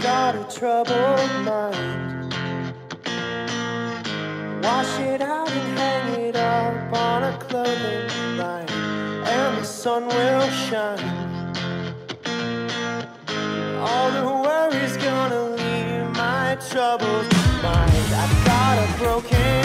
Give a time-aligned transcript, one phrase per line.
[0.00, 2.34] got a troubled mind.
[4.62, 10.48] Wash it out and hang it up on a clothing line, and the sun will
[10.50, 10.98] shine.
[13.78, 18.14] All the worries gonna leave my troubled mind.
[18.14, 19.58] I've got a broken.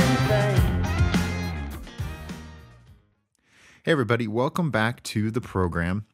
[3.86, 6.06] Hey, everybody, welcome back to the program.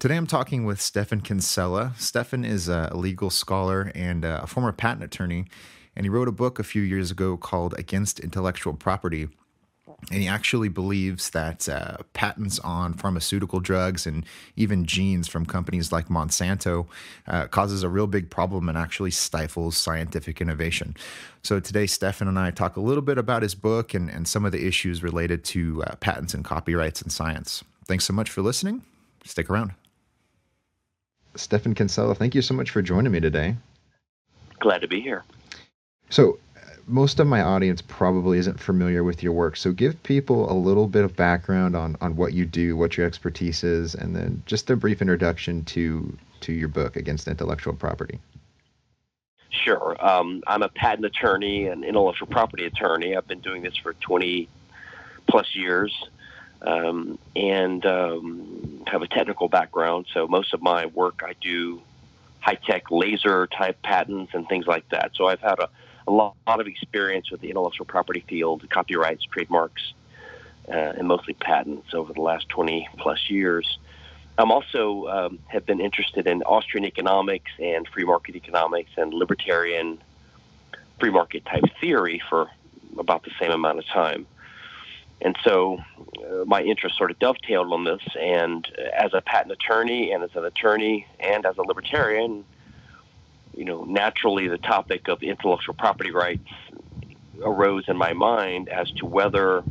[0.00, 1.92] Today I'm talking with Stephan Kinsella.
[1.98, 5.44] Stephan is a legal scholar and a former patent attorney,
[5.94, 9.28] and he wrote a book a few years ago called Against Intellectual Property.
[10.10, 14.24] And he actually believes that uh, patents on pharmaceutical drugs and
[14.56, 16.86] even genes from companies like Monsanto
[17.26, 20.96] uh, causes a real big problem and actually stifles scientific innovation.
[21.42, 24.46] So today, Stephan and I talk a little bit about his book and, and some
[24.46, 27.62] of the issues related to uh, patents and copyrights in science.
[27.86, 28.80] Thanks so much for listening.
[29.26, 29.74] Stick around.
[31.34, 33.56] Stephan Kinsella, thank you so much for joining me today.
[34.58, 35.24] Glad to be here.
[36.10, 36.38] So,
[36.86, 39.56] most of my audience probably isn't familiar with your work.
[39.56, 43.06] So give people a little bit of background on, on what you do, what your
[43.06, 48.18] expertise is, and then just a brief introduction to to your book against intellectual property.
[49.50, 49.94] Sure.
[50.04, 53.14] Um, I'm a patent attorney and intellectual property attorney.
[53.14, 54.48] I've been doing this for 20
[55.28, 55.92] plus years
[56.62, 60.06] um, and um, have a technical background.
[60.12, 61.82] So most of my work I do
[62.40, 65.12] high tech laser type patents and things like that.
[65.14, 65.68] So I've had a
[66.06, 69.94] a lot, of experience with the intellectual property field, copyrights, trademarks,
[70.68, 73.78] uh, and mostly patents over the last 20 plus years.
[74.36, 80.02] I'm also um, have been interested in Austrian economics and free market economics and libertarian
[80.98, 82.50] free market type theory for
[82.98, 84.26] about the same amount of time.
[85.22, 85.78] And so
[86.18, 88.02] uh, my interest sort of dovetailed on this.
[88.18, 92.44] And as a patent attorney, and as an attorney, and as a libertarian,
[93.54, 96.48] you know, naturally the topic of intellectual property rights
[97.42, 99.64] arose in my mind as to whether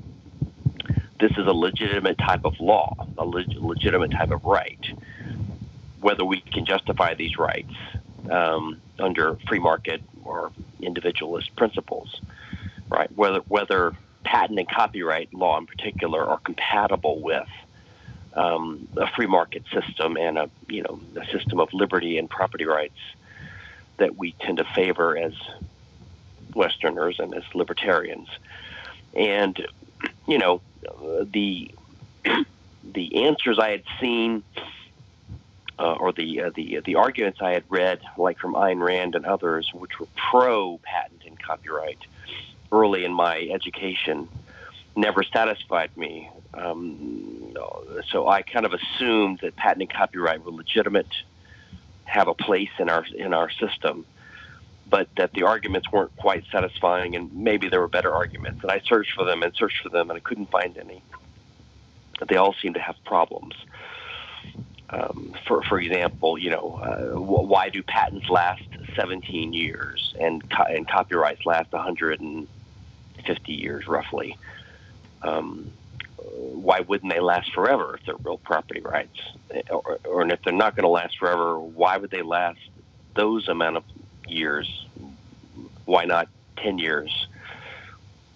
[1.20, 4.80] this is a legitimate type of law, a leg- legitimate type of right,
[6.02, 7.74] whether we can justify these rights
[8.30, 10.52] um, under free market or
[10.82, 12.22] individualist principles,
[12.90, 13.12] right?
[13.16, 13.94] Whether whether
[14.24, 17.48] patent and copyright law in particular are compatible with
[18.34, 22.66] um, a free market system and a you know a system of liberty and property
[22.66, 23.00] rights
[23.98, 25.34] that we tend to favor as
[26.56, 28.28] Westerners and as libertarians.
[29.14, 29.66] And
[30.28, 30.62] you know,
[31.24, 31.72] the
[32.84, 34.44] the answers I had seen,
[35.78, 39.26] uh, or the uh, the the arguments I had read, like from Ayn Rand and
[39.26, 42.00] others, which were pro patent and copyright,
[42.72, 44.28] early in my education,
[44.96, 46.30] never satisfied me.
[46.54, 47.54] Um,
[48.12, 51.08] so I kind of assumed that patent and copyright were legitimate
[52.10, 54.06] have a place in our in our system,
[54.90, 58.60] but that the arguments weren't quite satisfying, and maybe there were better arguments.
[58.64, 61.04] And I searched for them and searched for them, and I couldn't find any.
[62.28, 63.54] They all seem to have problems.
[64.90, 68.64] Um, for for example, you know, uh, why do patents last
[68.96, 71.72] 17 years and co- and copyrights last
[73.20, 74.38] 150 years roughly?
[75.22, 75.72] Um,
[76.18, 79.20] why wouldn't they last forever if they're real property rights?
[79.70, 82.60] Or, or and if they're not going to last forever, why would they last
[83.16, 83.84] those amount of
[84.28, 84.86] years?
[85.86, 87.28] Why not 10 years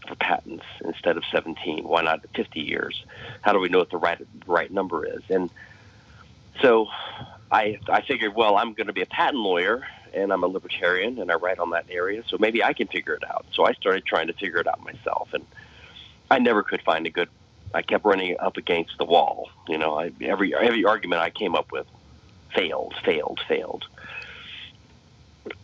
[0.07, 1.83] for patents instead of 17?
[1.83, 3.03] Why not 50 years?
[3.41, 5.21] How do we know what the right right number is?
[5.29, 5.49] And
[6.61, 6.87] so
[7.51, 11.19] I I figured, well, I'm going to be a patent lawyer and I'm a libertarian
[11.19, 13.45] and I write on that area, so maybe I can figure it out.
[13.53, 15.45] So I started trying to figure it out myself and
[16.29, 17.29] I never could find a good
[17.73, 19.49] I kept running up against the wall.
[19.67, 21.87] You know, I, every every argument I came up with
[22.53, 23.85] failed, failed, failed.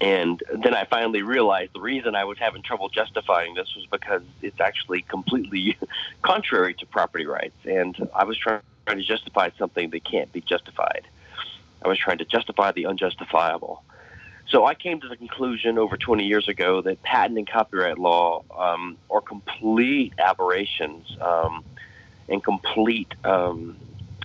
[0.01, 4.23] And then I finally realized the reason I was having trouble justifying this was because
[4.41, 5.77] it's actually completely
[6.21, 7.55] contrary to property rights.
[7.65, 11.07] And I was trying to justify something that can't be justified.
[11.81, 13.83] I was trying to justify the unjustifiable.
[14.49, 18.43] So I came to the conclusion over 20 years ago that patent and copyright law
[18.57, 21.05] um, are complete aberrations.
[21.21, 21.63] Um,
[22.29, 23.77] and complete um,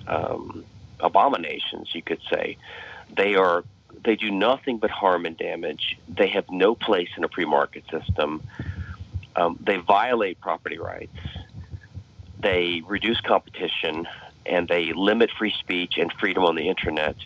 [0.06, 0.64] um,
[1.00, 2.56] abominations, you could say.
[3.16, 3.64] They are
[4.04, 5.96] they do nothing but harm and damage.
[6.08, 8.42] They have no place in a free market system.
[9.36, 11.16] Um, they violate property rights.
[12.42, 14.06] They reduce competition
[14.46, 17.16] and they limit free speech and freedom on the internet.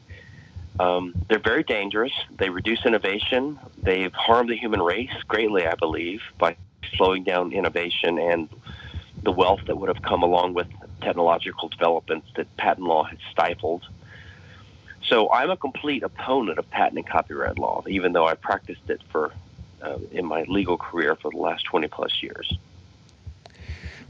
[0.79, 2.13] Um, they're very dangerous.
[2.39, 3.59] They reduce innovation.
[3.83, 6.57] They've harmed the human race greatly, I believe, by
[6.97, 8.49] slowing down innovation and
[9.23, 10.69] the wealth that would have come along with
[11.01, 13.87] technological developments that patent law has stifled.
[15.05, 19.01] So I'm a complete opponent of patent and copyright law, even though I practiced it
[19.11, 19.33] for
[19.83, 22.57] uh, in my legal career for the last 20 plus years.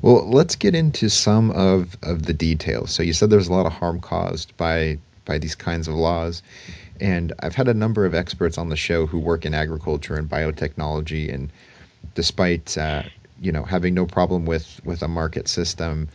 [0.00, 2.90] Well, let's get into some of, of the details.
[2.90, 4.98] So you said there's a lot of harm caused by
[5.28, 6.42] by these kinds of laws.
[7.00, 10.28] And I've had a number of experts on the show who work in agriculture and
[10.28, 11.52] biotechnology, and
[12.16, 13.04] despite uh,
[13.40, 16.08] you know having no problem with with a market system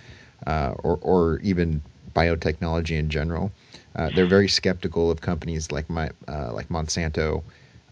[0.45, 1.81] uh, or or even
[2.13, 3.51] biotechnology in general,
[3.95, 7.43] uh, they're very skeptical of companies like my uh, like Monsanto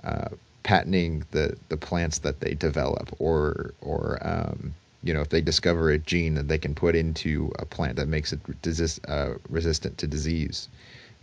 [0.03, 0.29] uh,
[0.63, 5.91] patenting the the plants that they develop or or um, you know if they discover
[5.91, 9.97] a gene that they can put into a plant that makes it resist, uh, resistant
[9.97, 10.67] to disease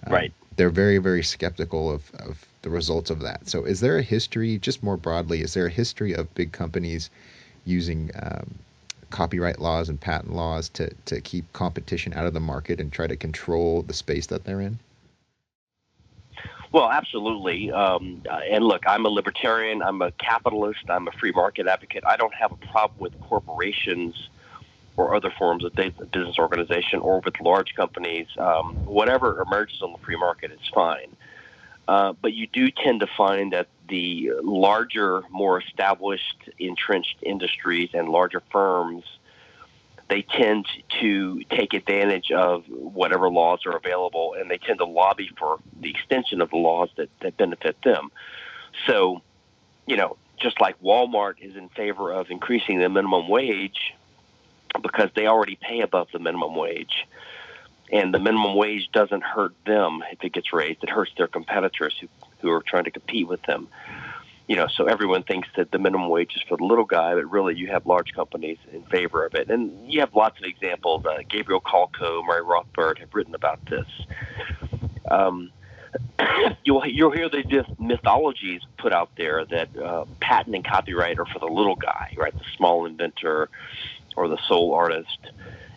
[0.06, 3.98] um, right they're very very skeptical of, of the results of that so is there
[3.98, 7.10] a history just more broadly is there a history of big companies
[7.64, 8.54] using um,
[9.10, 13.06] copyright laws and patent laws to, to keep competition out of the market and try
[13.06, 14.78] to control the space that they're in
[16.70, 17.72] well, absolutely.
[17.72, 19.82] Um, and look, I'm a libertarian.
[19.82, 20.80] I'm a capitalist.
[20.88, 22.04] I'm a free market advocate.
[22.06, 24.28] I don't have a problem with corporations
[24.98, 28.26] or other forms of business organization or with large companies.
[28.36, 31.16] Um, whatever emerges on the free market is fine.
[31.86, 38.10] Uh, but you do tend to find that the larger, more established, entrenched industries and
[38.10, 39.04] larger firms
[40.08, 40.66] they tend
[41.00, 45.90] to take advantage of whatever laws are available and they tend to lobby for the
[45.90, 48.10] extension of the laws that, that benefit them.
[48.86, 49.20] So,
[49.86, 53.92] you know, just like Walmart is in favor of increasing the minimum wage
[54.82, 57.06] because they already pay above the minimum wage.
[57.90, 60.82] And the minimum wage doesn't hurt them if it gets raised.
[60.82, 62.08] It hurts their competitors who,
[62.40, 63.68] who are trying to compete with them
[64.48, 67.30] you know, so everyone thinks that the minimum wage is for the little guy, but
[67.30, 69.50] really you have large companies in favor of it.
[69.50, 71.04] And you have lots of examples.
[71.04, 73.86] Uh, Gabriel Kolko, Murray Rothbard have written about this.
[75.10, 75.52] Um,
[76.64, 77.44] you'll you'll hear these
[77.78, 82.32] mythologies put out there that uh, patent and copyright are for the little guy, right?
[82.32, 83.50] The small inventor
[84.16, 85.18] or the sole artist,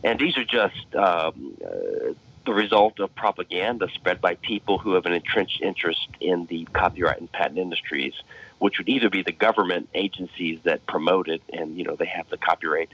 [0.04, 2.13] and these are just um, uh,
[2.45, 7.19] the result of propaganda spread by people who have an entrenched interest in the copyright
[7.19, 8.13] and patent industries
[8.62, 12.30] which would either be the government agencies that promote it, and you know they have
[12.30, 12.89] the copyright,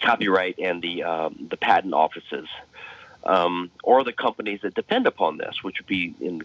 [0.00, 2.48] copyright and the um, the patent offices,
[3.24, 6.40] um, or the companies that depend upon this, which would be in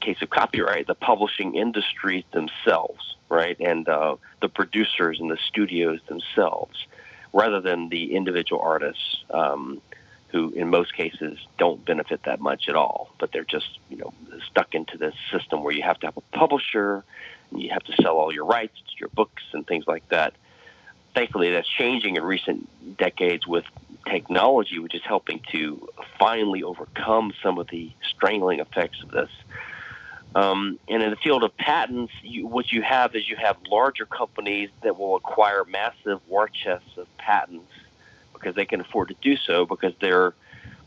[0.00, 6.00] case of copyright, the publishing industry themselves, right, and uh, the producers and the studios
[6.08, 6.86] themselves,
[7.32, 9.24] rather than the individual artists.
[9.30, 9.80] Um,
[10.30, 14.12] who in most cases don't benefit that much at all, but they're just you know
[14.46, 17.02] stuck into this system where you have to have a publisher,
[17.50, 20.34] and you have to sell all your rights to your books and things like that.
[21.14, 22.68] Thankfully, that's changing in recent
[22.98, 23.64] decades with
[24.06, 25.88] technology, which is helping to
[26.18, 29.30] finally overcome some of the strangling effects of this.
[30.34, 34.06] Um, and in the field of patents, you, what you have is you have larger
[34.06, 37.72] companies that will acquire massive war chests of patents
[38.32, 40.34] because they can afford to do so because they're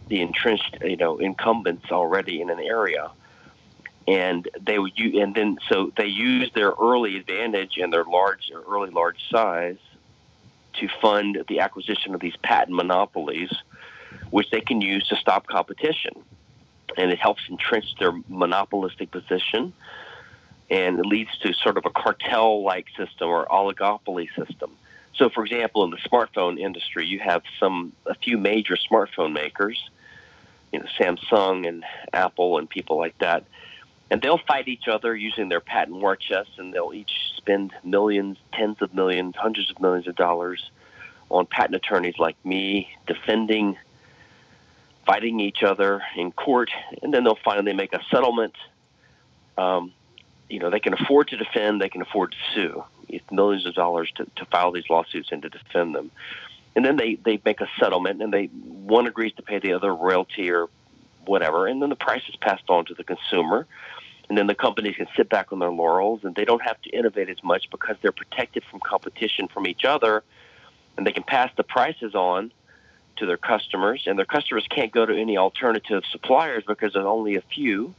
[0.08, 3.12] the entrenched, you know, incumbents already in an area.
[4.08, 8.52] And they would use, and then so they use their early advantage and their large,
[8.68, 9.78] early large size
[10.74, 13.52] to fund the acquisition of these patent monopolies,
[14.30, 16.14] which they can use to stop competition.
[16.98, 19.74] And it helps entrench their monopolistic position
[20.72, 24.72] and it leads to sort of a cartel like system or oligopoly system.
[25.14, 29.78] So, for example, in the smartphone industry, you have some a few major smartphone makers,
[30.72, 31.84] you know, Samsung and
[32.14, 33.44] Apple and people like that,
[34.10, 38.38] and they'll fight each other using their patent war chests, and they'll each spend millions,
[38.54, 40.72] tens of millions, hundreds of millions of dollars
[41.30, 43.78] on patent attorneys like me defending,
[45.06, 46.70] fighting each other in court,
[47.02, 48.54] and then they'll finally make a settlement.
[49.58, 49.94] Um,
[50.50, 52.84] you know, they can afford to defend, they can afford to sue
[53.32, 56.12] millions of dollars to, to file these lawsuits and to defend them.
[56.76, 59.94] And then they, they make a settlement, and they one agrees to pay the other
[59.94, 60.68] royalty or
[61.26, 63.68] whatever, and then the price is passed on to the consumer.
[64.30, 66.90] And then the companies can sit back on their laurels, and they don't have to
[66.90, 70.24] innovate as much because they're protected from competition from each other,
[70.96, 72.52] and they can pass the prices on
[73.18, 77.36] to their customers, and their customers can't go to any alternative suppliers because there's only
[77.36, 77.94] a few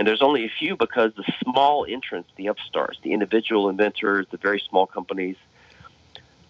[0.00, 4.38] and there's only a few because the small entrants, the upstarts, the individual inventors, the
[4.38, 5.36] very small companies,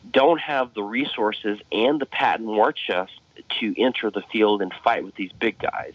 [0.08, 3.10] don't have the resources and the patent war chest
[3.58, 5.94] to enter the field and fight with these big guys.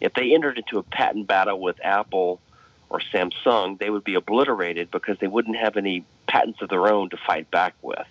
[0.00, 2.40] If they entered into a patent battle with Apple
[2.88, 7.10] or Samsung, they would be obliterated because they wouldn't have any patents of their own
[7.10, 8.06] to fight back with.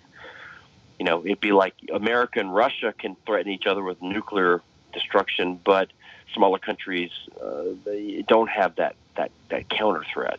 [0.98, 4.62] You know, it'd be like America and Russia can threaten each other with nuclear
[4.92, 5.92] destruction, but
[6.34, 7.10] smaller countries
[7.42, 10.38] uh, they don't have that that that counter threat.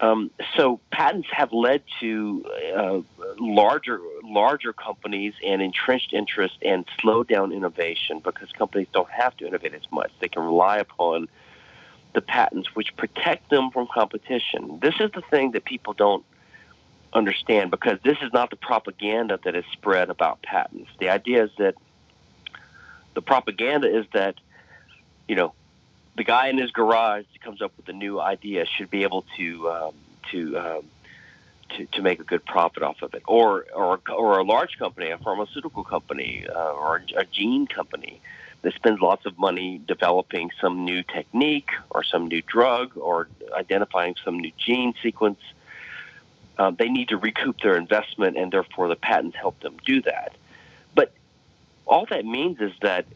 [0.00, 2.44] Um, so patents have led to
[2.76, 3.00] uh,
[3.38, 9.46] larger larger companies and entrenched interest and slow down innovation because companies don't have to
[9.46, 10.12] innovate as much.
[10.20, 11.28] They can rely upon
[12.14, 14.78] the patents, which protect them from competition.
[14.80, 16.24] This is the thing that people don't
[17.12, 20.90] understand because this is not the propaganda that is spread about patents.
[20.98, 21.74] The idea is that
[23.14, 24.34] the propaganda is that,
[25.26, 25.54] you know,
[26.16, 29.70] the guy in his garage comes up with a new idea should be able to
[29.70, 29.94] um,
[30.32, 30.84] to, um,
[31.70, 35.10] to to make a good profit off of it, or or or a large company,
[35.10, 38.20] a pharmaceutical company, uh, or a gene company
[38.62, 44.16] that spends lots of money developing some new technique or some new drug or identifying
[44.24, 45.38] some new gene sequence.
[46.58, 50.34] Um, they need to recoup their investment, and therefore the patents help them do that.
[50.94, 51.12] But
[51.86, 53.06] all that means is that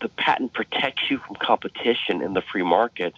[0.00, 3.14] the patent protects you from competition in the free market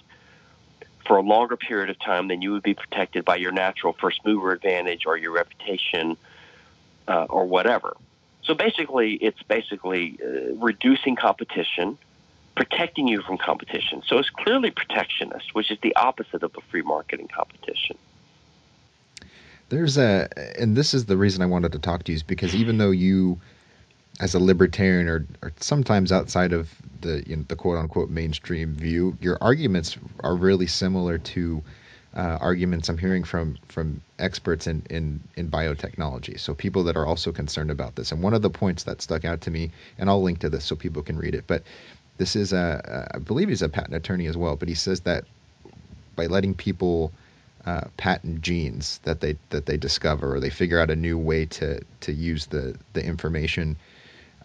[1.07, 4.25] for a longer period of time than you would be protected by your natural first
[4.25, 6.17] mover advantage or your reputation
[7.09, 7.97] uh, or whatever.
[8.43, 11.99] So basically, it's basically uh, reducing competition,
[12.57, 14.03] protecting you from competition.
[14.07, 17.99] So it's clearly protectionist, which is the opposite of the free market and competition.
[19.69, 20.29] There's a,
[20.59, 22.91] and this is the reason I wanted to talk to you, is because even though
[22.91, 23.41] you
[24.21, 28.75] as a libertarian or, or sometimes outside of the you know, the quote unquote mainstream
[28.75, 31.63] view, your arguments are really similar to
[32.17, 36.39] uh, arguments I'm hearing from from experts in, in in biotechnology.
[36.39, 38.13] So people that are also concerned about this.
[38.13, 40.65] And one of the points that stuck out to me, and I'll link to this
[40.65, 41.45] so people can read it.
[41.47, 41.65] But
[42.19, 44.55] this is a I believe he's a patent attorney as well.
[44.55, 45.25] But he says that
[46.15, 47.11] by letting people
[47.67, 51.47] uh, patent genes that they that they discover or they figure out a new way
[51.47, 53.77] to to use the the information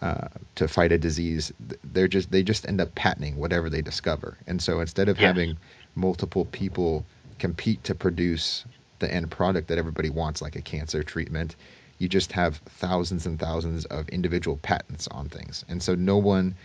[0.02, 1.52] uh, to fight a disease,
[1.84, 4.38] they're just they just end up patenting whatever they discover.
[4.48, 5.58] And so instead of having
[5.96, 7.06] multiple people
[7.38, 8.66] compete to produce
[9.00, 11.56] the end product that everybody wants, like a cancer treatment,
[11.98, 15.66] you just have thousands and thousands of individual patents on things.
[15.68, 16.56] And so no one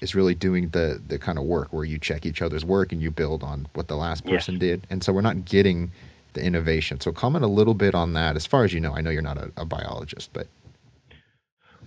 [0.00, 3.02] is really doing the the kind of work where you check each other's work and
[3.02, 4.60] you build on what the last person yes.
[4.60, 4.86] did.
[4.90, 5.90] And so we're not getting
[6.32, 7.00] the innovation.
[7.00, 8.36] So comment a little bit on that.
[8.36, 10.46] As far as you know, I know you're not a, a biologist, but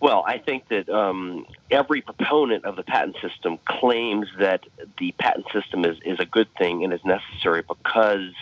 [0.01, 4.61] well, I think that um, every proponent of the patent system claims that
[4.99, 8.33] the patent system is, is a good thing and is necessary because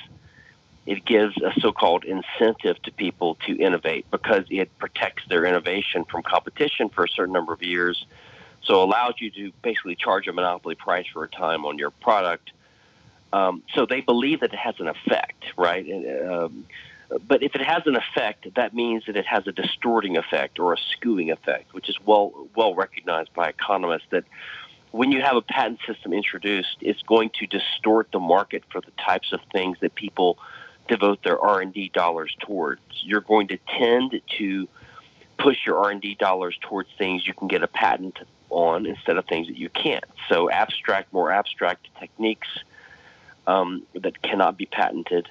[0.85, 6.23] it gives a so-called incentive to people to innovate because it protects their innovation from
[6.23, 8.05] competition for a certain number of years.
[8.63, 12.51] So allows you to basically charge a monopoly price for a time on your product.
[13.33, 15.85] Um, so they believe that it has an effect, right?
[15.85, 16.65] And, um,
[17.27, 20.73] but if it has an effect, that means that it has a distorting effect or
[20.73, 24.23] a skewing effect, which is well well recognized by economists that
[24.91, 28.91] when you have a patent system introduced, it's going to distort the market for the
[28.91, 30.37] types of things that people
[30.87, 32.81] devote their R&D dollars towards.
[33.01, 34.67] You're going to tend to
[35.39, 38.19] push your R&D dollars towards things you can get a patent
[38.53, 40.05] on instead of things that you can't.
[40.29, 42.47] So abstract, more abstract techniques
[43.47, 45.27] um, that cannot be patented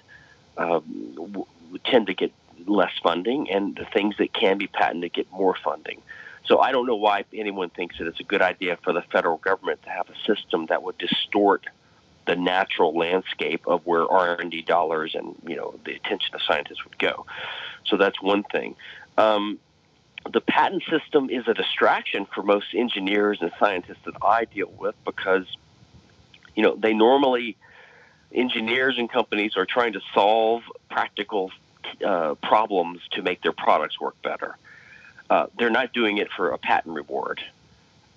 [0.58, 1.44] um,
[1.84, 2.32] tend to get
[2.66, 6.02] less funding, and the things that can be patented get more funding.
[6.44, 9.38] So I don't know why anyone thinks that it's a good idea for the federal
[9.38, 11.66] government to have a system that would distort
[12.26, 16.98] the natural landscape of where R&D dollars and you know the attention of scientists would
[16.98, 17.26] go.
[17.84, 18.76] So that's one thing.
[19.18, 19.58] Um,
[20.30, 24.94] the patent system is a distraction for most engineers and scientists that I deal with
[25.04, 25.46] because
[26.54, 27.56] you know they normally
[28.32, 31.50] engineers and companies are trying to solve practical
[32.04, 34.56] uh, problems to make their products work better.
[35.28, 37.40] Uh, they're not doing it for a patent reward.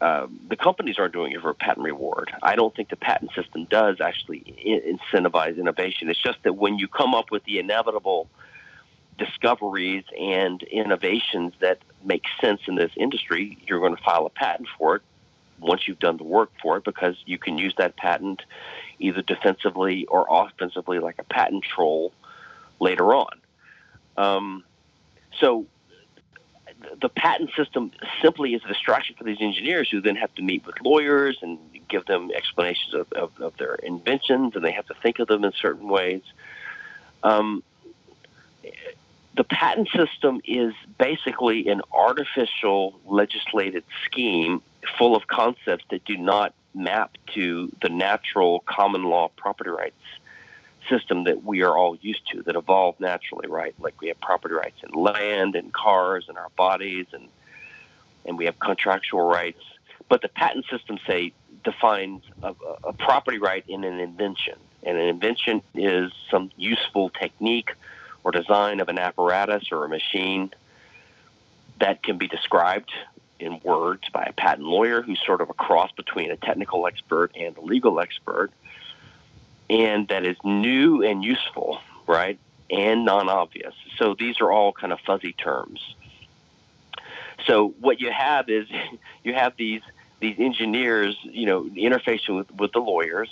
[0.02, 2.32] Um, the companies aren't doing it for a patent reward.
[2.44, 6.10] I don't think the patent system does actually incentivize innovation.
[6.10, 8.28] It's just that when you come up with the inevitable
[9.18, 14.68] discoveries and innovations that make sense in this industry, you're going to file a patent
[14.78, 15.02] for it
[15.60, 18.42] once you've done the work for it because you can use that patent
[19.00, 22.14] either defensively or offensively like a patent troll
[22.80, 23.42] later on.
[24.18, 24.64] Um,
[25.40, 25.66] so
[27.02, 30.66] the patent system simply is a distraction for these engineers who then have to meet
[30.66, 31.58] with lawyers and
[31.90, 35.44] give them explanations of, of, of their inventions, and they have to think of them
[35.44, 36.22] in certain ways.
[37.24, 37.64] Um,
[39.36, 44.62] the patent system is basically an artificial legislated scheme
[44.98, 49.96] full of concepts that do not map to the natural common law property rights
[50.90, 53.74] system that we are all used to that evolved naturally, right?
[53.80, 57.28] Like we have property rights in land and cars and our bodies and
[58.28, 59.62] and we have contractual rights.
[60.10, 61.32] but the patent system say
[61.64, 67.72] defines a, a property right in an invention, and an invention is some useful technique
[68.26, 70.52] or design of an apparatus or a machine
[71.80, 72.92] that can be described
[73.40, 77.32] in words by a patent lawyer who's sort of a cross between a technical expert
[77.36, 78.50] and a legal expert,
[79.70, 82.40] and that is new and useful, right,
[82.72, 83.76] and non obvious.
[83.98, 85.80] So these are all kind of fuzzy terms.
[87.46, 88.68] So what you have is
[89.24, 89.82] you have these
[90.20, 93.30] these engineers, you know, interfacing with, with the lawyers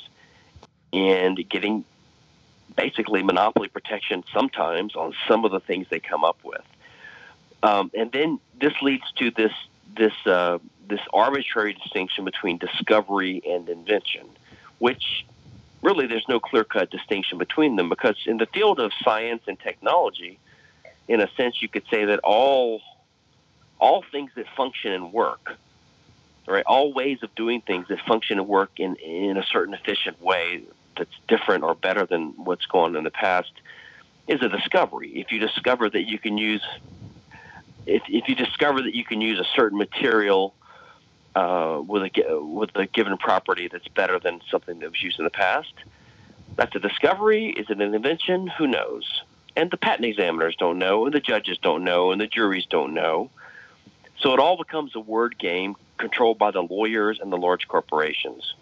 [0.91, 1.85] and getting
[2.75, 6.61] basically monopoly protection sometimes on some of the things they come up with.
[7.61, 9.53] Um, and then this leads to this
[9.95, 14.27] this uh, this arbitrary distinction between discovery and invention,
[14.79, 15.25] which
[15.81, 19.59] really there's no clear cut distinction between them because in the field of science and
[19.59, 20.39] technology,
[21.07, 22.81] in a sense, you could say that all
[23.79, 25.57] all things that function and work,
[26.47, 30.21] right, all ways of doing things that function and work in in a certain efficient
[30.21, 30.63] way
[30.97, 33.51] that's different or better than what's gone in the past
[34.27, 35.09] is a discovery.
[35.15, 36.63] If you discover that you can use
[37.85, 40.53] if, if you discover that you can use a certain material
[41.35, 45.25] uh, with a with a given property that's better than something that was used in
[45.25, 45.73] the past,
[46.55, 47.49] that's a discovery.
[47.49, 48.47] Is it an invention?
[48.47, 49.23] Who knows?
[49.55, 52.93] And the patent examiners don't know, and the judges don't know, and the juries don't
[52.93, 53.29] know.
[54.19, 58.55] So it all becomes a word game controlled by the lawyers and the large corporations.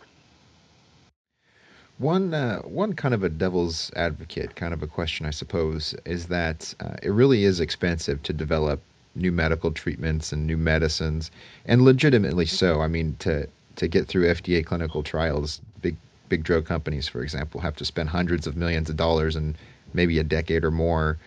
[2.02, 6.26] One uh, one kind of a devil's advocate kind of a question, I suppose, is
[6.30, 8.82] that uh, it really is expensive to develop
[9.14, 11.30] new medical treatments and new medicines,
[11.64, 12.82] and legitimately so.
[12.82, 15.96] I mean, to to get through FDA clinical trials, big
[16.28, 19.56] big drug companies, for example, have to spend hundreds of millions of dollars and
[19.94, 21.20] maybe a decade or more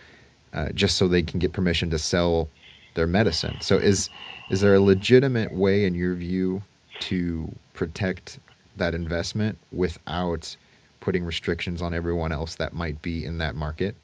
[0.51, 2.49] uh, just so they can get permission to sell
[2.95, 3.55] their medicine.
[3.61, 4.09] So is
[4.49, 6.61] is there a legitimate way, in your view,
[7.07, 8.39] to protect
[8.75, 10.57] that investment without
[11.05, 13.95] putting restrictions on everyone else that might be in that market?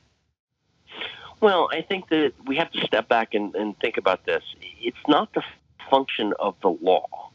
[1.42, 4.44] Well, I think that we have to step back and, and think about this.
[4.80, 5.42] It's not the
[5.90, 7.32] function of the law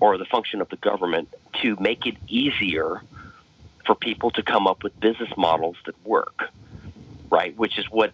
[0.00, 3.00] or the function of the government to make it easier
[3.86, 6.50] for people to come up with business models that work,
[7.30, 7.56] right?
[7.56, 8.12] Which is what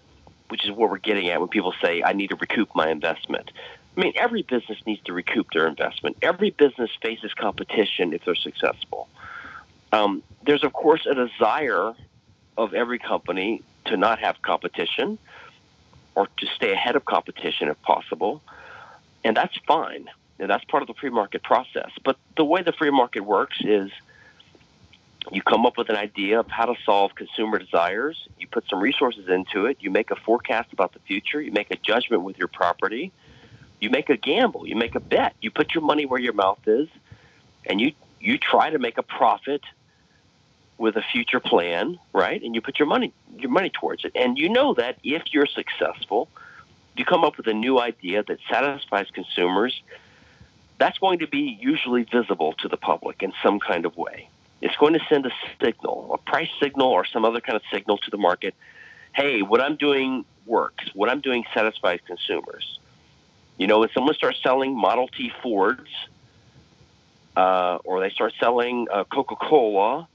[0.50, 3.50] which is what we're getting at when people say I need to recoup my investment.
[3.96, 6.18] I mean, every business needs to recoup their investment.
[6.20, 9.08] Every business faces competition if they're successful.
[9.92, 11.94] Um, there's of course a desire
[12.56, 15.18] of every company to not have competition
[16.14, 18.42] or to stay ahead of competition if possible.
[19.24, 20.08] And that's fine.
[20.38, 21.90] And that's part of the free market process.
[22.04, 23.90] But the way the free market works is
[25.30, 28.80] you come up with an idea of how to solve consumer desires, you put some
[28.80, 32.38] resources into it, you make a forecast about the future, you make a judgment with
[32.38, 33.12] your property,
[33.80, 36.60] you make a gamble, you make a bet, you put your money where your mouth
[36.66, 36.88] is,
[37.66, 39.62] and you you try to make a profit
[40.82, 42.42] with a future plan, right?
[42.42, 44.12] And you put your money your money towards it.
[44.16, 46.28] And you know that if you're successful,
[46.96, 49.80] you come up with a new idea that satisfies consumers,
[50.78, 54.28] that's going to be usually visible to the public in some kind of way.
[54.60, 55.30] It's going to send a
[55.62, 58.52] signal, a price signal or some other kind of signal to the market.
[59.14, 60.84] Hey, what I'm doing works.
[60.94, 62.80] What I'm doing satisfies consumers.
[63.56, 65.90] You know, when someone starts selling Model T Fords,
[67.36, 70.08] uh, or they start selling uh, Coca Cola,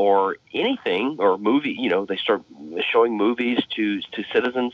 [0.00, 2.42] or anything or movie you know they start
[2.90, 4.72] showing movies to to citizens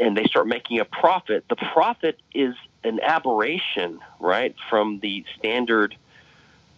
[0.00, 1.44] and they start making a profit.
[1.48, 5.96] The profit is an aberration right from the standard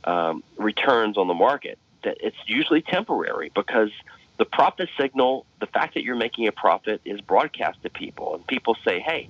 [0.05, 1.79] um, returns on the market.
[2.05, 3.91] That it's usually temporary because
[4.39, 8.47] the profit signal the fact that you're making a profit is broadcast to people and
[8.47, 9.29] people say hey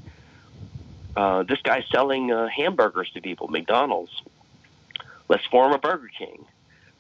[1.17, 4.23] uh, this guy's selling uh, hamburgers to people mcdonald's.
[5.31, 6.45] Let's form a burger king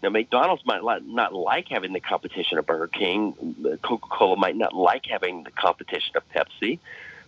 [0.03, 3.79] now, McDonald's might not like having the competition of Burger King.
[3.83, 6.79] Coca Cola might not like having the competition of Pepsi.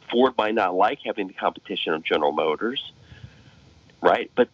[0.08, 2.92] Ford might not like having the competition of General Motors,
[4.00, 4.30] right?
[4.36, 4.48] But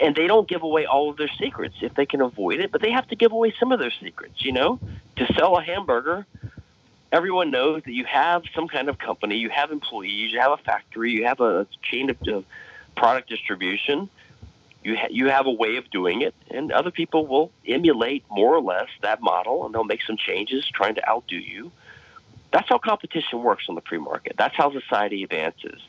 [0.00, 2.80] and they don't give away all of their secrets if they can avoid it, but
[2.80, 4.44] they have to give away some of their secrets.
[4.44, 4.78] You know,
[5.16, 6.24] to sell a hamburger,
[7.10, 10.58] everyone knows that you have some kind of company, you have employees, you have a
[10.58, 12.44] factory, you have a chain of, of
[12.94, 14.08] product distribution
[14.84, 18.54] you ha- you have a way of doing it, and other people will emulate more
[18.54, 21.70] or less that model, and they'll make some changes trying to outdo you.
[22.52, 24.34] That's how competition works on the free market.
[24.36, 25.80] That's how society advances.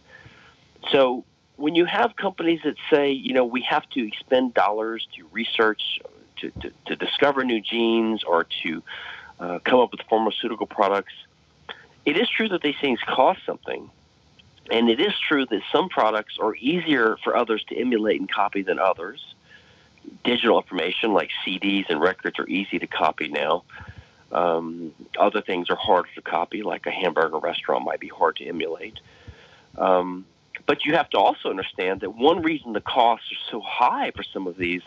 [0.91, 1.25] So
[1.57, 5.99] when you have companies that say, you know, we have to expend dollars to research,
[6.37, 8.83] to, to, to discover new genes, or to
[9.39, 11.13] uh, come up with pharmaceutical products,
[12.05, 13.89] it is true that these things cost something.
[14.71, 18.61] And it is true that some products are easier for others to emulate and copy
[18.61, 19.35] than others.
[20.23, 23.63] Digital information like CDs and records are easy to copy now.
[24.31, 28.45] Um, other things are harder to copy, like a hamburger restaurant might be hard to
[28.45, 28.99] emulate.
[29.77, 30.25] Um,
[30.65, 34.23] but you have to also understand that one reason the costs are so high for
[34.23, 34.81] some of these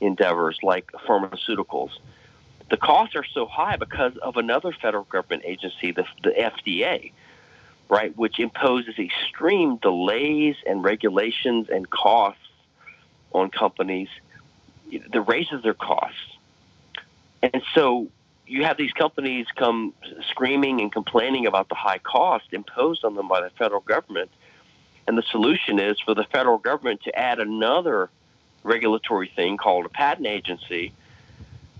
[0.00, 1.90] endeavors, like pharmaceuticals,
[2.70, 7.12] the costs are so high because of another federal government agency, the, the FDA,
[7.92, 12.40] right, which imposes extreme delays and regulations and costs
[13.32, 14.08] on companies
[15.12, 16.38] that raises their costs.
[17.42, 18.08] And so
[18.46, 19.92] you have these companies come
[20.30, 24.30] screaming and complaining about the high cost imposed on them by the federal government.
[25.06, 28.08] And the solution is for the federal government to add another
[28.62, 30.94] regulatory thing called a patent agency,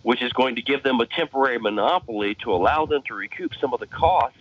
[0.02, 3.72] which is going to give them a temporary monopoly to allow them to recoup some
[3.72, 4.36] of the costs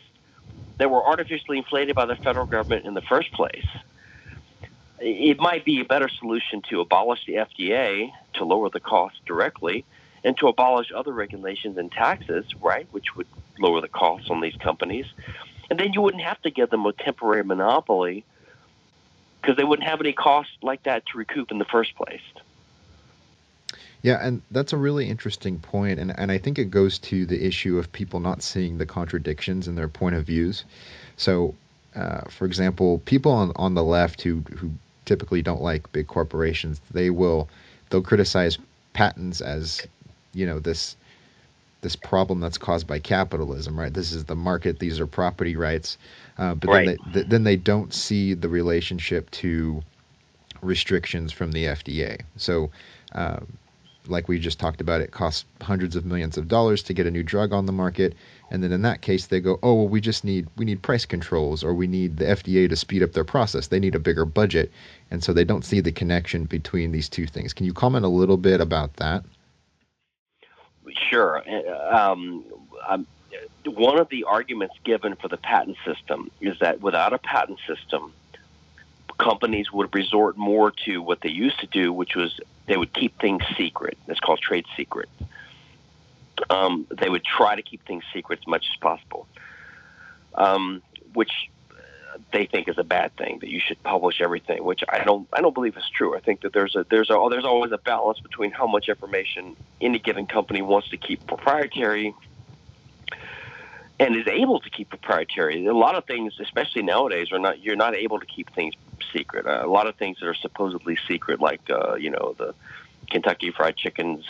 [0.80, 3.66] that were artificially inflated by the federal government in the first place.
[5.00, 9.86] It might be a better solution to abolish the FDA to lower the cost directly
[10.24, 13.28] and to abolish other regulations and taxes, right, which would
[13.60, 15.06] lower the costs on these companies.
[15.70, 18.26] And then you wouldn't have to give them a temporary monopoly
[19.42, 22.22] because they wouldn't have any costs like that to recoup in the first place.
[24.04, 27.46] Yeah, and that's a really interesting point, and and I think it goes to the
[27.46, 30.66] issue of people not seeing the contradictions in their point of views.
[31.18, 31.54] So,
[31.96, 34.72] uh, for example, people on on the left who who
[35.06, 37.48] typically don't like big corporations, they will
[37.90, 38.58] they'll criticize
[38.94, 39.86] patents as
[40.34, 40.96] you know this
[41.82, 43.94] this problem that's caused by capitalism, right?
[43.94, 46.00] This is the market; these are property rights,
[46.40, 46.86] uh, but right.
[46.88, 49.84] then they then they don't see the relationship to
[50.64, 52.22] restrictions from the FDA.
[52.38, 52.72] So.
[53.12, 53.42] Uh,
[54.08, 57.12] like we just talked about, it costs hundreds of millions of dollars to get a
[57.12, 58.16] new drug on the market,
[58.50, 61.06] and then in that case they go, oh well, we just need we need price
[61.06, 63.68] controls, or we need the FDA to speed up their process.
[63.68, 64.72] They need a bigger budget,
[65.10, 67.54] and so they don't see the connection between these two things.
[67.54, 69.24] Can you comment a little bit about that?
[71.10, 71.44] Sure.
[71.94, 72.44] Um,
[72.88, 73.08] um,
[73.66, 78.14] one of the arguments given for the patent system is that without a patent system,
[79.18, 83.20] companies would resort more to what they used to do, which was they would keep
[83.20, 83.98] things secret.
[84.08, 85.10] It's called trade secret.
[86.50, 89.28] Um, they would try to keep things secret as much as possible,
[90.36, 90.82] um,
[91.14, 91.32] which
[92.32, 93.40] they think is a bad thing.
[93.40, 95.28] That you should publish everything, which I don't.
[95.34, 96.16] I don't believe is true.
[96.16, 99.56] I think that there's a there's a there's always a balance between how much information
[99.80, 102.14] any given company wants to keep proprietary
[104.00, 105.66] and is able to keep proprietary.
[105.68, 107.62] A lot of things, especially nowadays, are not.
[107.64, 108.74] You're not able to keep things
[109.14, 109.46] secret.
[109.46, 112.54] Uh, a lot of things that are supposedly secret, like uh, you know the
[113.10, 114.26] Kentucky Fried Chicken's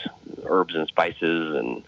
[0.45, 1.83] herbs and spices and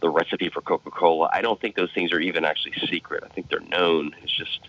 [0.00, 1.28] the recipe for Coca Cola.
[1.32, 3.24] I don't think those things are even actually secret.
[3.24, 4.14] I think they're known.
[4.22, 4.68] It's just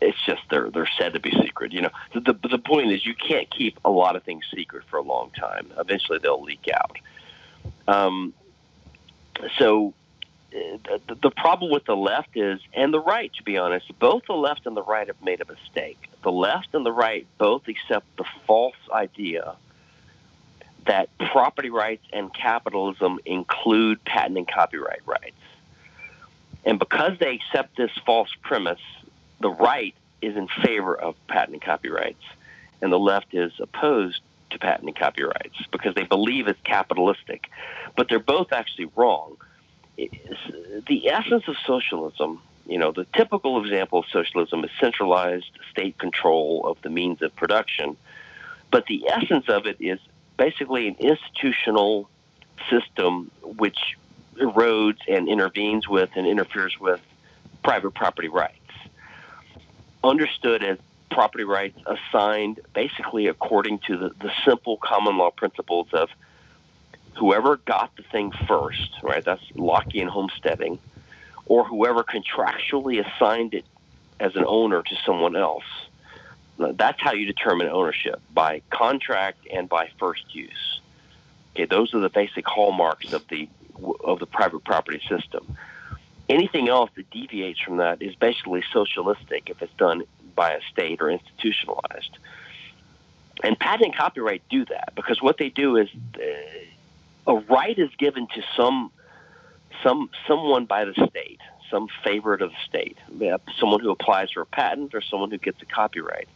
[0.00, 1.72] it's just they're they're said to be secret.
[1.72, 4.84] You know, the the, the point is you can't keep a lot of things secret
[4.90, 5.72] for a long time.
[5.78, 6.98] Eventually, they'll leak out.
[7.86, 8.32] Um,
[9.58, 9.94] so
[10.50, 14.66] the, problem with the left is, and the right, to be honest, both the left
[14.66, 16.08] and the right have made a mistake.
[16.22, 19.56] The left and the right both accept the false idea
[20.86, 25.36] that property rights and capitalism include patent and copyright rights.
[26.64, 28.80] And because they accept this false premise,
[29.40, 32.24] the right is in favor of patent and copyrights,
[32.80, 37.50] and the left is opposed to patent and copyrights because they believe it's capitalistic.
[37.96, 39.36] But they're both actually wrong
[39.98, 46.62] the essence of socialism, you know, the typical example of socialism is centralized state control
[46.66, 47.96] of the means of production.
[48.70, 49.98] But the essence of it is
[50.36, 52.08] basically an institutional
[52.70, 53.96] system which
[54.40, 57.00] erodes and intervenes with and interferes with
[57.62, 58.54] private property rights.
[60.04, 60.78] Understood as
[61.10, 66.08] property rights assigned basically according to the, the simple common law principles of
[67.18, 69.24] whoever got the thing first, right?
[69.24, 70.78] That's Lockean homesteading,
[71.46, 73.64] or whoever contractually assigned it
[74.20, 75.64] as an owner to someone else.
[76.58, 80.80] That's how you determine ownership by contract and by first use.
[81.54, 83.48] Okay, those are the basic hallmarks of the
[84.02, 85.56] of the private property system.
[86.28, 90.02] Anything else that deviates from that is basically socialistic if it's done
[90.34, 92.18] by a state or institutionalized.
[93.42, 96.18] And patent and copyright do that because what they do is uh,
[97.28, 98.90] a right is given to some
[99.84, 102.96] some someone by the state, some favorite of the state,
[103.60, 106.26] someone who applies for a patent or someone who gets a copyright.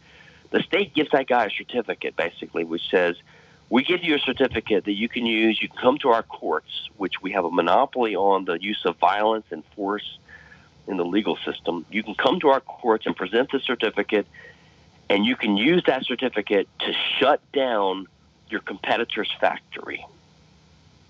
[0.50, 3.16] The state gives that guy a certificate, basically, which says,
[3.70, 5.60] "We give you a certificate that you can use.
[5.62, 8.96] You can come to our courts, which we have a monopoly on the use of
[8.98, 10.18] violence and force
[10.86, 11.86] in the legal system.
[11.90, 14.26] You can come to our courts and present the certificate,
[15.08, 18.08] and you can use that certificate to shut down
[18.50, 20.04] your competitor's factory.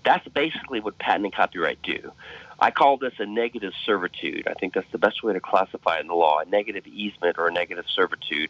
[0.03, 2.11] That's basically what patent and copyright do.
[2.59, 4.47] I call this a negative servitude.
[4.47, 7.37] I think that's the best way to classify it in the law a negative easement
[7.37, 8.49] or a negative servitude.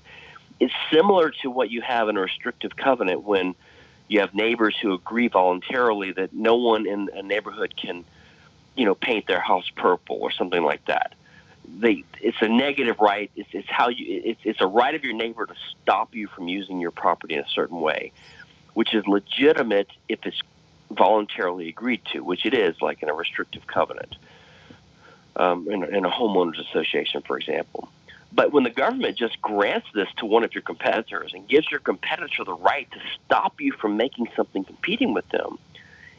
[0.60, 3.56] It's similar to what you have in a restrictive covenant when
[4.08, 8.06] you have neighbors who agree voluntarily that no one in a neighborhood can,
[8.76, 11.16] you know, paint their house purple or something like that.
[11.80, 13.32] They, it's a negative right.
[13.36, 14.06] It's, it's how you.
[14.26, 17.40] It's, it's a right of your neighbor to stop you from using your property in
[17.40, 18.12] a certain way,
[18.74, 20.42] which is legitimate if it's
[20.96, 24.16] voluntarily agreed to, which it is, like in a restrictive covenant,
[25.36, 27.90] um, in, in a homeowners association, for example.
[28.32, 31.80] But when the government just grants this to one of your competitors and gives your
[31.80, 35.60] competitor the right to stop you from making something competing with them,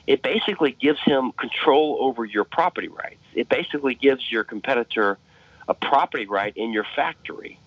[0.07, 3.23] it basically gives him control over your property rights.
[3.35, 5.19] It basically gives your competitor
[5.67, 7.59] a property right in your factory,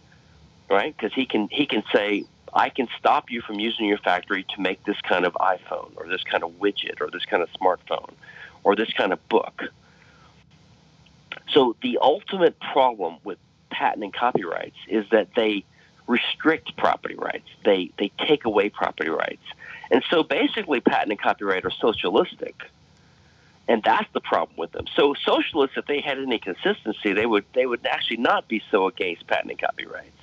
[0.70, 0.96] right?
[0.96, 4.62] Because he can he can say, I can stop you from using your factory to
[4.62, 8.12] make this kind of iPhone or this kind of widget or this kind of smartphone
[8.64, 9.64] or this kind of book.
[11.54, 13.38] So the ultimate problem with
[13.70, 15.64] patent and copyrights is that they
[16.08, 17.48] restrict property rights.
[17.66, 19.44] They they take away property rights.
[19.92, 22.56] And so basically patent and copyright are socialistic.
[23.70, 24.86] And that's the problem with them.
[24.96, 28.88] So socialists, if they had any consistency, they would they would actually not be so
[28.88, 30.17] against patent and copyrights.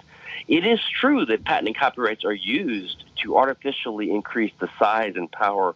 [0.49, 5.31] It is true that patent and copyrights are used to artificially increase the size and
[5.31, 5.75] power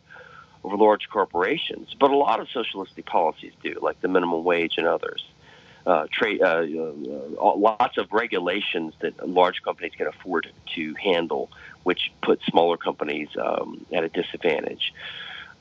[0.64, 4.86] of large corporations, but a lot of socialistic policies do, like the minimum wage and
[4.86, 5.24] others.
[5.86, 11.50] Uh, trade, uh, uh, lots of regulations that large companies can afford to handle,
[11.84, 14.92] which put smaller companies um, at a disadvantage.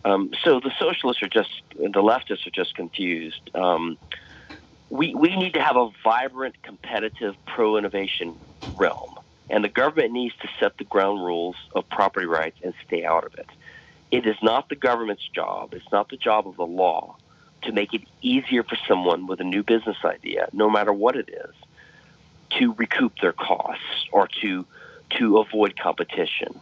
[0.03, 3.49] Um, so the socialists are just, the leftists are just confused.
[3.55, 3.97] Um,
[4.89, 8.39] we, we need to have a vibrant, competitive, pro innovation
[8.75, 9.15] realm.
[9.49, 13.25] And the government needs to set the ground rules of property rights and stay out
[13.25, 13.47] of it.
[14.11, 17.15] It is not the government's job, it's not the job of the law
[17.63, 21.29] to make it easier for someone with a new business idea, no matter what it
[21.29, 21.55] is,
[22.59, 24.65] to recoup their costs or to,
[25.17, 26.61] to avoid competition.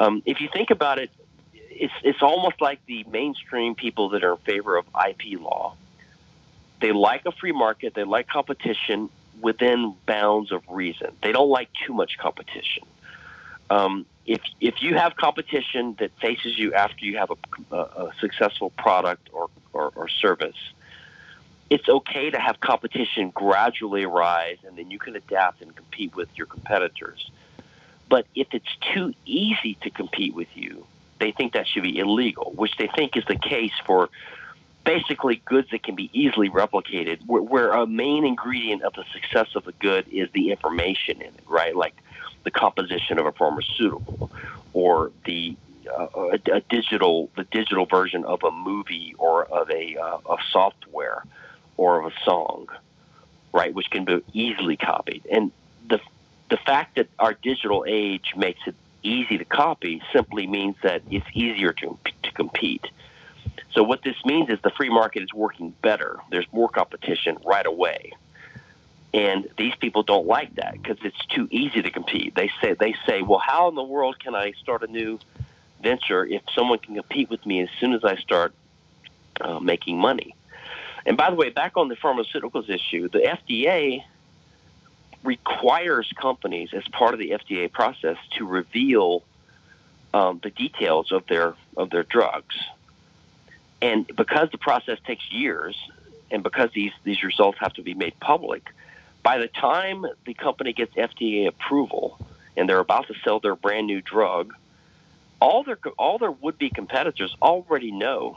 [0.00, 1.10] Um, if you think about it,
[1.54, 5.76] it's, it's almost like the mainstream people that are in favor of IP law
[6.80, 9.10] they like a free market, they like competition
[9.40, 11.12] within bounds of reason.
[11.22, 12.84] They don't like too much competition.
[13.70, 18.12] Um, if if you have competition that faces you after you have a, a, a
[18.20, 20.56] successful product or, or, or service,
[21.70, 26.28] it's okay to have competition gradually rise, and then you can adapt and compete with
[26.34, 27.30] your competitors.
[28.08, 30.86] But if it's too easy to compete with you,
[31.20, 34.08] they think that should be illegal, which they think is the case for
[34.88, 39.48] basically goods that can be easily replicated, where, where, a main ingredient of the success
[39.54, 41.76] of the good is the information in it, right?
[41.76, 41.94] Like
[42.44, 44.30] the composition of a pharmaceutical
[44.72, 45.56] or the
[45.94, 50.38] uh, a, a, digital the digital version of a movie or of a uh, of
[50.50, 51.22] software
[51.76, 52.68] or of a song,
[53.52, 53.74] right?
[53.74, 55.26] Which can be easily copied.
[55.30, 55.52] And
[55.86, 56.00] the
[56.48, 61.26] the fact that our digital age makes it easy to copy simply means that it's
[61.34, 62.86] easier to to compete.
[63.72, 66.20] So what this means is the free market is working better.
[66.30, 68.12] There's more competition right away.
[69.14, 72.34] And these people don't like that because it's too easy to compete.
[72.34, 75.18] They say they say, "Well, how in the world can I start a new
[75.82, 78.52] venture if someone can compete with me as soon as I start
[79.40, 80.34] uh, making money?"
[81.06, 84.04] And by the way, back on the pharmaceuticals issue, the FDA
[85.24, 89.22] requires companies as part of the FDA process to reveal
[90.12, 92.56] um, the details of their of their drugs.
[93.80, 95.76] And because the process takes years,
[96.30, 98.68] and because these these results have to be made public,
[99.22, 102.18] by the time the company gets FDA approval
[102.56, 104.54] and they're about to sell their brand new drug,
[105.40, 108.36] all their all their would be competitors already know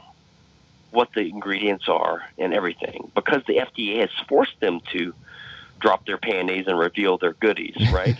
[0.90, 5.14] what the ingredients are and everything because the FDA has forced them to
[5.80, 8.16] drop their panties and reveal their goodies, right?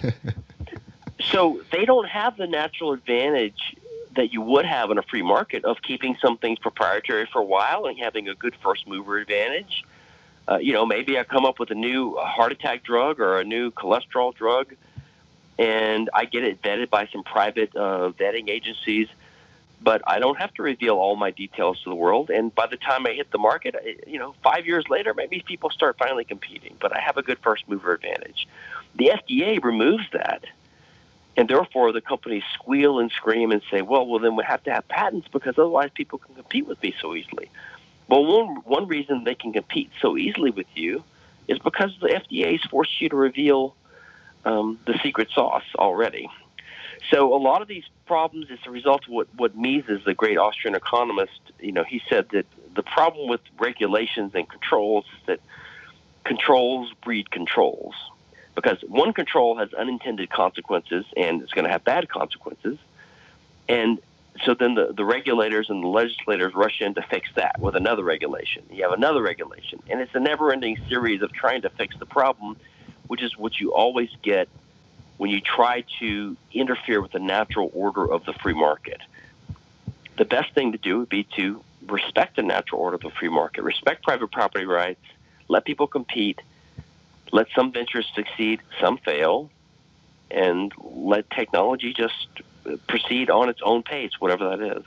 [1.21, 3.77] so they don't have the natural advantage
[4.15, 7.45] that you would have in a free market of keeping some things proprietary for a
[7.45, 9.85] while and having a good first mover advantage.
[10.49, 13.45] Uh, you know, maybe I come up with a new heart attack drug or a
[13.45, 14.75] new cholesterol drug,
[15.59, 19.09] and I get it vetted by some private uh, vetting agencies,
[19.81, 22.31] but I don't have to reveal all my details to the world.
[22.31, 25.71] And by the time I hit the market, you know, five years later, maybe people
[25.71, 28.49] start finally competing, but I have a good first mover advantage.
[28.97, 30.45] The FDA removes that
[31.37, 34.73] and therefore the companies squeal and scream and say, "Well, well, then we have to
[34.73, 37.49] have patents because otherwise people can compete with me so easily."
[38.09, 41.03] Well, one one reason they can compete so easily with you
[41.49, 43.75] is because the FDA has forced you to reveal
[44.45, 46.29] um, the secret sauce already.
[47.11, 50.39] So a lot of these problems is a result of what, what Mises, the great
[50.39, 55.41] Austrian economist, you know, he said that the problem with regulations and controls is that
[56.25, 57.95] controls breed controls.
[58.55, 62.79] Because one control has unintended consequences and it's going to have bad consequences.
[63.69, 63.99] And
[64.45, 68.03] so then the, the regulators and the legislators rush in to fix that with another
[68.03, 68.65] regulation.
[68.71, 69.83] You have another regulation.
[69.89, 72.57] And it's a never ending series of trying to fix the problem,
[73.07, 74.49] which is what you always get
[75.17, 79.01] when you try to interfere with the natural order of the free market.
[80.19, 83.29] The best thing to do would be to respect the natural order of the free
[83.29, 85.01] market, respect private property rights,
[85.49, 86.41] let people compete,
[87.33, 89.51] let some ventures succeed, some fail,
[90.31, 92.29] and let technology just
[92.87, 94.85] proceed on its own pace, whatever that is.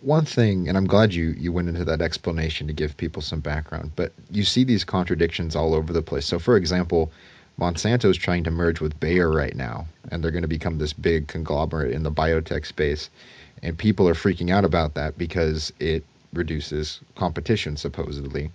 [0.00, 3.40] one thing, and I'm glad you, you went into that explanation to give people some
[3.40, 6.24] background, but you see these contradictions all over the place.
[6.24, 7.10] So, for example,
[7.58, 10.92] Monsanto is trying to merge with Bayer right now, and they're going to become this
[10.92, 13.10] big conglomerate in the biotech space.
[13.62, 18.50] And people are freaking out about that because it reduces competition, supposedly.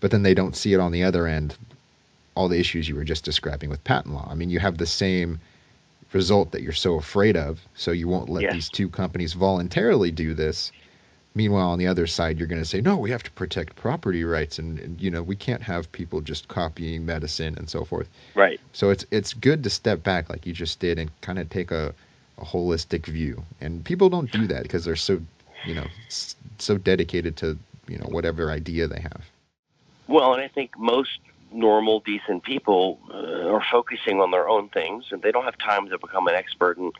[0.00, 1.56] But then they don't see it on the other end,
[2.34, 4.26] all the issues you were just describing with patent law.
[4.30, 5.40] I mean, you have the same
[6.12, 10.34] result that you're so afraid of, so you won't let these two companies voluntarily do
[10.34, 10.72] this.
[11.34, 14.22] Meanwhile, on the other side, you're going to say, no, we have to protect property
[14.22, 18.08] rights, and, and, you know we can't have people just copying medicine and so forth.
[18.34, 18.60] Right.
[18.72, 21.70] So it's it's good to step back, like you just did, and kind of take
[21.70, 21.94] a,
[22.36, 23.42] a holistic view.
[23.62, 25.22] And people don't do that because they're so,
[25.64, 25.86] you know,
[26.58, 29.22] so dedicated to you know whatever idea they have.
[30.08, 31.18] Well, and I think most
[31.54, 35.88] normal, decent people uh, are focusing on their own things, and they don't have time
[35.88, 36.92] to become an expert in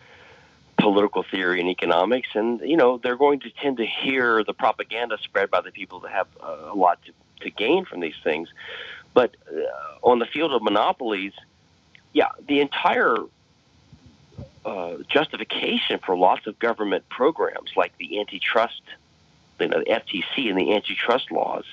[0.78, 2.28] political theory and economics.
[2.34, 6.00] And you know, they're going to tend to hear the propaganda spread by the people
[6.00, 7.12] that have uh, a lot to,
[7.44, 8.48] to gain from these things.
[9.14, 11.34] But uh, on the field of monopolies,
[12.12, 13.16] yeah, the entire
[14.64, 18.82] uh, justification for lots of government programs like the antitrust,
[19.60, 21.64] you know, the FTC and the antitrust laws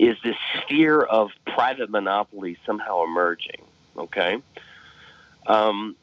[0.00, 3.62] is this sphere of private monopoly somehow emerging.
[3.98, 4.38] Okay,
[5.46, 5.94] um,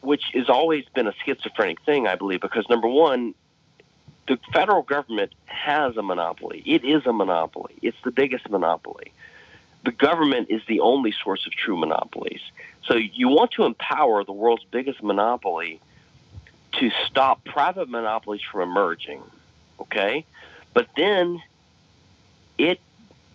[0.00, 3.34] which has always been a schizophrenic thing, I believe, because number one,
[4.28, 6.62] the federal government has a monopoly.
[6.64, 7.74] It is a monopoly.
[7.82, 9.12] It's the biggest monopoly.
[9.84, 12.40] The government is the only source of true monopolies.
[12.86, 15.80] So you want to empower the world's biggest monopoly
[16.78, 19.22] to stop private monopolies from emerging.
[19.80, 20.24] Okay?
[20.74, 21.42] But then
[22.56, 22.78] it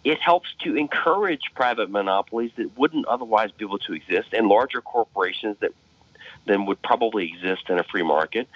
[0.05, 4.79] it helps to encourage private monopolies that wouldn't otherwise be able to exist and larger
[4.79, 5.71] corporations that
[6.45, 8.47] then would probably exist in a free market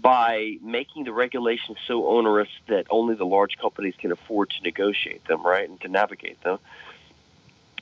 [0.00, 5.24] by making the regulations so onerous that only the large companies can afford to negotiate
[5.26, 6.58] them, right, and to navigate them.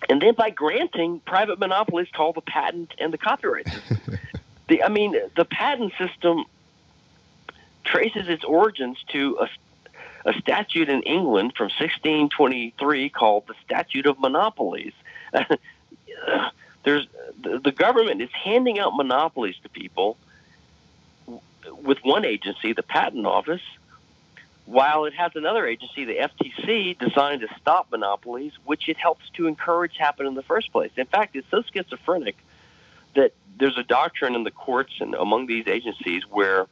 [0.08, 4.18] And then by granting private monopolies called the patent and the copyright system.
[4.68, 6.44] the, I mean, the patent system
[7.82, 9.48] traces its origins to a
[10.24, 14.92] a statute in England from 1623 called the Statute of Monopolies.
[16.82, 17.06] There's
[17.42, 20.16] the government is handing out monopolies to people
[21.82, 23.62] with one agency, the Patent Office,
[24.66, 29.46] while it has another agency, the FTC, designed to stop monopolies, which it helps to
[29.46, 30.90] encourage happen in the first place.
[30.96, 32.36] In fact, it's so schizophrenic
[33.14, 36.66] that there's a doctrine in the courts and among these agencies where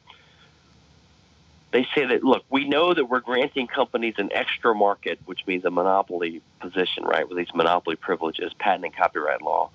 [1.71, 5.65] they say that look, we know that we're granting companies an extra market, which means
[5.65, 9.69] a monopoly position, right, with these monopoly privileges, patent and copyright law.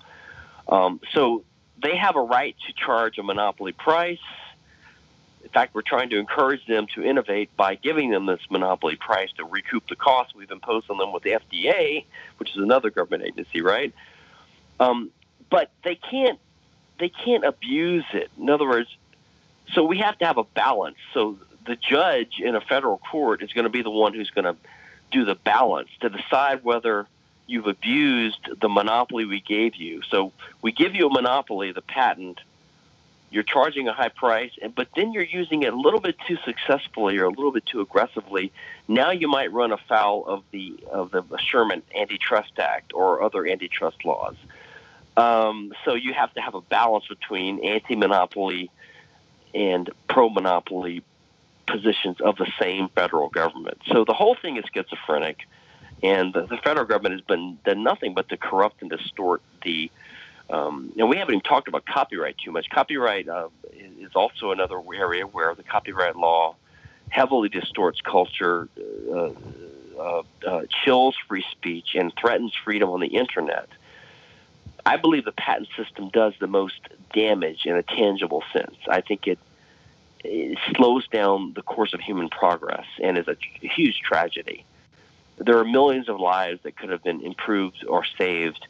[0.67, 1.43] Um, so
[1.81, 4.19] they have a right to charge a monopoly price.
[5.43, 9.29] In fact, we're trying to encourage them to innovate by giving them this monopoly price
[9.37, 12.03] to recoup the costs we've imposed on them with the FDA,
[12.37, 13.93] which is another government agency, right?
[14.79, 15.11] Um,
[15.49, 16.39] but they can't
[16.99, 18.31] they can't abuse it.
[18.39, 18.89] In other words,
[19.73, 20.97] so we have to have a balance.
[21.13, 24.45] So the judge in a federal court is going to be the one who's going
[24.45, 24.55] to
[25.11, 27.07] do the balance to decide whether
[27.47, 30.01] you've abused the monopoly we gave you.
[30.09, 32.39] So we give you a monopoly, the patent.
[33.29, 37.17] You're charging a high price, but then you're using it a little bit too successfully
[37.17, 38.51] or a little bit too aggressively.
[38.87, 44.05] Now you might run afoul of the of the Sherman Antitrust Act or other antitrust
[44.05, 44.35] laws.
[45.17, 48.69] Um, so you have to have a balance between anti-monopoly
[49.53, 51.03] and pro-monopoly
[51.67, 53.77] positions of the same federal government.
[53.91, 55.39] So the whole thing is schizophrenic,
[56.03, 59.91] and the, the federal government has been done nothing but to corrupt and distort the.
[60.47, 62.69] Um, and we haven't even talked about copyright too much.
[62.69, 66.55] Copyright uh, is also another area where the copyright law
[67.09, 68.67] heavily distorts culture,
[69.11, 69.29] uh,
[69.99, 73.69] uh, uh, chills free speech and threatens freedom on the internet,
[74.85, 76.79] I believe the patent system does the most
[77.13, 78.75] damage in a tangible sense.
[78.87, 79.39] I think it, it
[80.75, 84.65] slows down the course of human progress and is a huge tragedy.
[85.37, 88.67] There are millions of lives that could have been improved or saved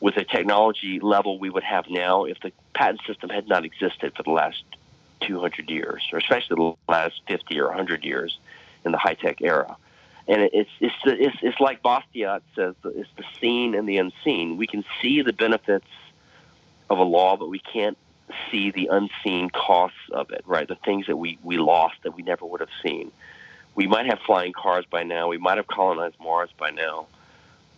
[0.00, 4.14] with the technology level we would have now if the patent system had not existed
[4.16, 4.62] for the last
[5.20, 8.38] 200 years, or especially the last 50 or 100 years
[8.84, 9.76] in the high tech era.
[10.26, 14.56] And it's, it's, it's, it's like Bastiat says, it's the seen and the unseen.
[14.56, 15.88] We can see the benefits
[16.88, 17.98] of a law, but we can't
[18.50, 20.68] see the unseen costs of it, right?
[20.68, 23.10] The things that we, we lost that we never would have seen.
[23.74, 25.28] We might have flying cars by now.
[25.28, 27.06] We might have colonized Mars by now.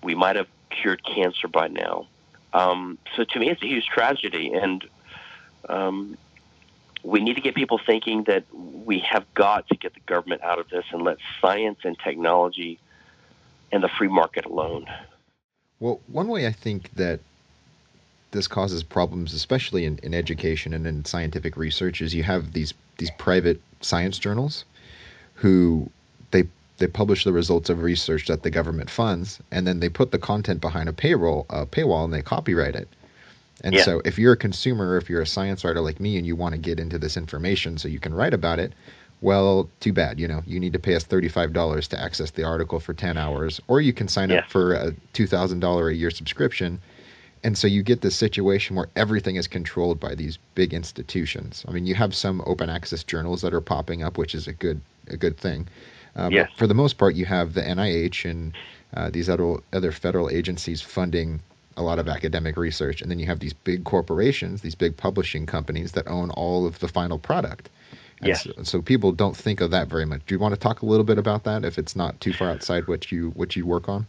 [0.02, 2.06] We might have cured cancer by now.
[2.52, 4.52] Um, so to me, it's a huge tragedy.
[4.52, 4.84] And
[5.68, 6.16] um,
[7.02, 10.58] we need to get people thinking that we have got to get the government out
[10.58, 12.78] of this and let science and technology
[13.70, 14.86] and the free market alone.
[15.80, 17.20] Well, one way I think that
[18.32, 22.74] this causes problems, especially in, in education and in scientific research, is you have these
[22.98, 24.64] these private science journals
[25.34, 25.88] who
[26.30, 26.44] they
[26.78, 30.18] they publish the results of research that the government funds, and then they put the
[30.18, 32.88] content behind a payroll a paywall and they copyright it.
[33.62, 33.84] And yeah.
[33.84, 36.54] so if you're a consumer, if you're a science writer like me and you want
[36.54, 38.72] to get into this information so you can write about it,
[39.20, 40.18] well, too bad.
[40.18, 43.60] You know, you need to pay us $35 to access the article for 10 hours,
[43.68, 44.38] or you can sign yeah.
[44.38, 46.80] up for a $2,000 a year subscription.
[47.44, 51.64] And so you get this situation where everything is controlled by these big institutions.
[51.66, 54.52] I mean, you have some open access journals that are popping up, which is a
[54.52, 55.68] good a good thing.
[56.14, 56.48] Uh, yes.
[56.50, 58.52] But for the most part, you have the NIH and
[58.94, 61.40] uh, these other other federal agencies funding
[61.76, 63.02] a lot of academic research.
[63.02, 66.78] And then you have these big corporations, these big publishing companies that own all of
[66.78, 67.70] the final product.
[68.20, 68.44] And yes.
[68.44, 70.20] So, so, people don't think of that very much.
[70.26, 72.50] Do you want to talk a little bit about that if it's not too far
[72.50, 74.06] outside what you what you work on?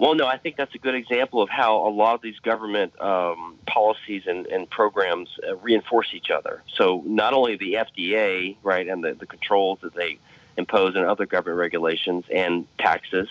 [0.00, 2.98] Well, no, I think that's a good example of how a lot of these government
[3.02, 6.62] um, policies and, and programs uh, reinforce each other.
[6.74, 10.18] So not only the FDA, right, and the, the controls that they
[10.56, 13.28] impose and other government regulations and taxes,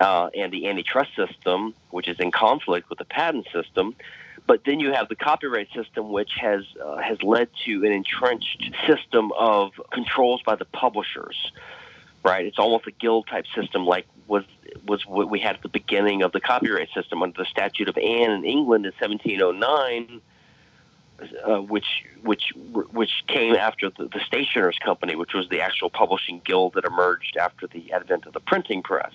[0.00, 3.94] uh, and the antitrust system, which is in conflict with the patent system.
[4.48, 8.64] But then you have the copyright system, which has uh, has led to an entrenched
[8.84, 11.52] system of controls by the publishers.
[12.24, 14.44] Right, it's almost a guild type system, like was
[14.86, 17.98] was what we had at the beginning of the copyright system under the Statute of
[17.98, 20.20] Anne in England in 1709.
[21.46, 22.52] Uh, which which
[22.92, 27.36] which came after the, the Stationers Company, which was the actual publishing guild that emerged
[27.36, 29.12] after the advent of the printing press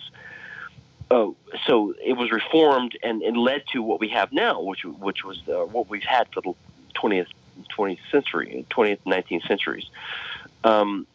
[1.11, 1.27] uh,
[1.65, 5.41] so it was reformed and, and led to what we have now, which which was
[5.47, 6.53] uh, what we've had for the
[6.95, 7.27] 20th
[7.77, 9.85] 20th century, 20th 19th centuries.
[10.63, 11.07] Um,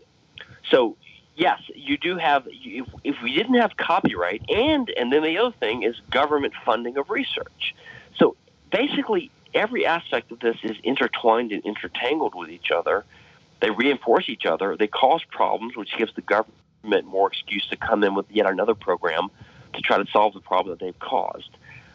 [0.70, 0.96] so
[1.36, 2.46] yes, you do have.
[2.50, 6.96] If, if we didn't have copyright, and and then the other thing is government funding
[6.96, 7.74] of research.
[8.18, 8.36] So
[8.70, 13.04] basically, every aspect of this is intertwined and intertangled with each other.
[13.60, 14.76] They reinforce each other.
[14.76, 18.74] They cause problems, which gives the government more excuse to come in with yet another
[18.74, 19.30] program
[19.72, 21.50] to try to solve the problem that they've caused.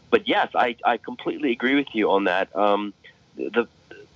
[0.10, 2.56] But yes, I, I completely agree with you on that.
[2.56, 2.94] Um,
[3.36, 3.68] the,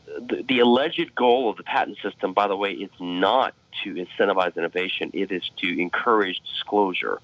[0.05, 3.53] the, the alleged goal of the patent system, by the way, is not
[3.83, 5.11] to incentivize innovation.
[5.13, 7.19] It is to encourage disclosure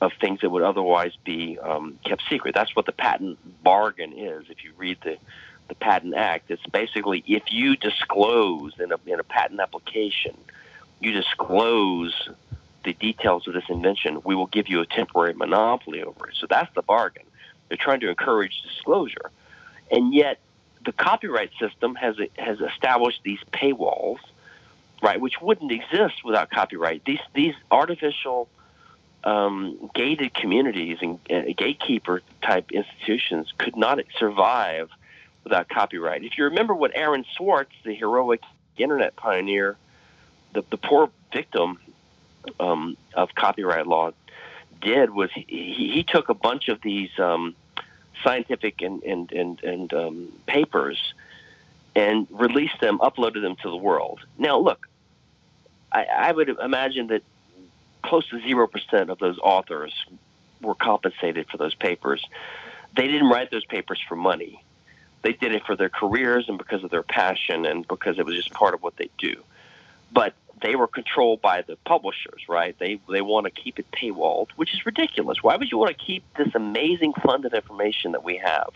[0.00, 2.54] of things that would otherwise be um, kept secret.
[2.54, 4.44] That's what the patent bargain is.
[4.50, 5.18] If you read the
[5.68, 10.36] the Patent Act, it's basically if you disclose in a in a patent application,
[11.00, 12.28] you disclose
[12.84, 16.36] the details of this invention, we will give you a temporary monopoly over it.
[16.36, 17.24] So that's the bargain.
[17.68, 19.30] They're trying to encourage disclosure.
[19.90, 20.40] And yet,
[20.84, 24.18] the copyright system has, has established these paywalls,
[25.02, 27.04] right, which wouldn't exist without copyright.
[27.04, 28.48] These, these artificial
[29.24, 34.90] um, gated communities and uh, gatekeeper type institutions could not survive
[35.44, 36.24] without copyright.
[36.24, 38.40] If you remember what Aaron Swartz, the heroic
[38.76, 39.76] internet pioneer,
[40.54, 41.78] the, the poor victim
[42.60, 44.12] um, of copyright law
[44.80, 45.44] did was he,
[45.94, 47.54] he took a bunch of these um,
[48.22, 51.14] scientific and and and, and um, papers
[51.94, 54.20] and released them, uploaded them to the world.
[54.38, 54.88] Now, look,
[55.92, 57.22] I, I would imagine that
[58.02, 59.92] close to zero percent of those authors
[60.60, 62.24] were compensated for those papers.
[62.96, 64.62] They didn't write those papers for money.
[65.22, 68.34] They did it for their careers and because of their passion and because it was
[68.34, 69.42] just part of what they do.
[70.12, 72.76] But they were controlled by the publishers, right?
[72.78, 75.42] They they want to keep it paywalled, which is ridiculous.
[75.42, 78.70] Why would you want to keep this amazing fund of information that we have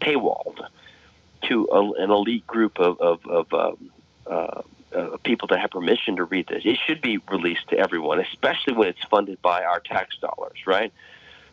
[0.00, 0.60] paywalled
[1.42, 3.90] to a, an elite group of, of, of um,
[4.26, 4.62] uh,
[4.94, 6.62] uh, people that have permission to read this.
[6.64, 10.92] It should be released to everyone, especially when it's funded by our tax dollars, right?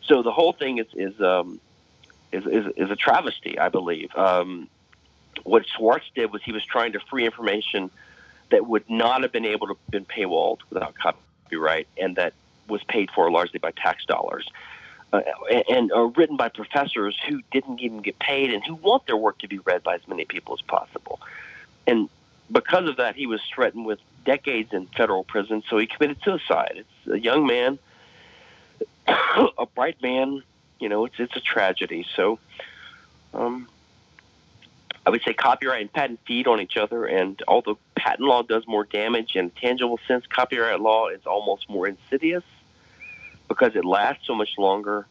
[0.02, 1.60] So the whole thing is is um,
[2.32, 4.14] is, is, is a travesty, I believe.
[4.16, 4.68] Um,
[5.44, 7.90] what Swartz did was he was trying to free information
[8.50, 12.32] that would not have been able to been paywalled without copyright, and that
[12.68, 14.48] was paid for largely by tax dollars.
[15.12, 15.20] Uh,
[15.50, 19.16] and, and uh, written by professors who didn't even get paid and who want their
[19.16, 21.20] work to be read by as many people as possible.
[21.86, 22.08] And
[22.50, 26.74] because of that, he was threatened with decades in federal prison, so he committed suicide.
[26.76, 27.78] It's a young man,
[29.08, 30.42] a bright man.
[30.78, 32.06] You know, it's it's a tragedy.
[32.14, 32.38] So,
[33.32, 33.68] um,
[35.06, 38.66] I would say copyright and patent feed on each other, and although patent law does
[38.66, 42.44] more damage in a tangible sense, copyright law is almost more insidious
[43.48, 45.06] because it lasts so much longer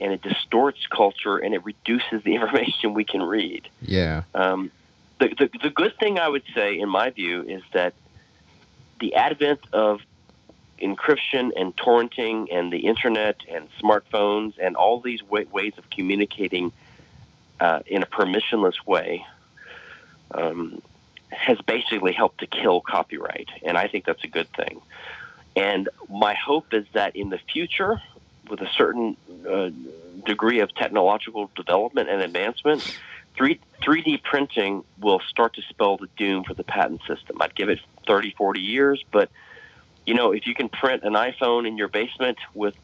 [0.00, 3.68] and it distorts culture and it reduces the information we can read.
[3.80, 4.24] Yeah.
[4.34, 4.70] Um,
[5.18, 7.94] the, the, the good thing I would say, in my view, is that
[9.00, 10.00] the advent of
[10.80, 16.72] encryption and torrenting and the internet and smartphones and all these way, ways of communicating
[17.60, 19.24] uh, in a permissionless way
[20.32, 20.80] um,
[21.30, 24.80] has basically helped to kill copyright, and I think that's a good thing.
[25.56, 28.00] And my hope is that in the future,
[28.48, 29.16] with a certain
[29.48, 29.70] uh,
[30.24, 32.96] degree of technological development and advancement,
[33.36, 37.36] 3, 3D printing will start to spell the doom for the patent system.
[37.40, 39.30] I'd give it 30, 40 years, but
[40.06, 42.74] you know, if you can print an iPhone in your basement with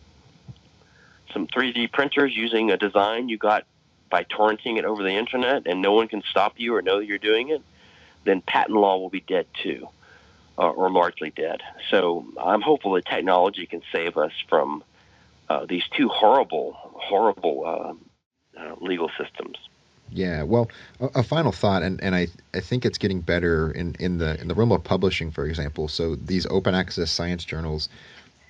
[1.33, 3.65] some 3D printers using a design you got
[4.11, 7.07] by torrenting it over the internet and no one can stop you or know that
[7.07, 7.63] you're doing it,
[8.25, 9.89] then patent law will be dead too
[10.59, 11.63] uh, or largely dead.
[11.91, 14.85] So I'm hopeful that technology can save us from
[15.49, 19.57] uh, these two horrible, horrible uh, uh legal systems.
[20.11, 23.97] Yeah, well, a, a, final thought, and, and I, I think it's getting better in,
[23.99, 25.89] in the in the realm of publishing, for example.
[25.89, 27.89] So these open access science journals,